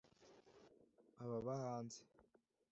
[1.21, 2.01] ababa hanze